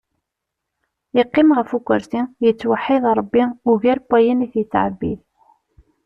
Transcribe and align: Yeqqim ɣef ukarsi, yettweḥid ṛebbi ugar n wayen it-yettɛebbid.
Yeqqim 1.17 1.49
ɣef 1.57 1.69
ukarsi, 1.77 2.21
yettweḥid 2.45 3.03
ṛebbi 3.17 3.43
ugar 3.71 3.97
n 4.01 4.05
wayen 4.09 4.43
it-yettɛebbid. 4.45 5.19